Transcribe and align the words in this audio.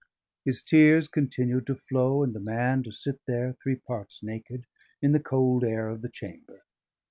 His 0.43 0.63
tears 0.63 1.07
continued 1.07 1.67
to 1.67 1.75
flow, 1.75 2.23
and 2.23 2.33
the 2.33 2.39
man 2.39 2.81
to 2.81 2.91
sit 2.91 3.21
there, 3.27 3.53
three 3.61 3.75
parts 3.75 4.23
naked, 4.23 4.65
in 4.99 5.11
the 5.11 5.19
cold 5.19 5.63
air 5.63 5.89
of 5.89 6.01
the 6.01 6.09
chamber. 6.09 6.63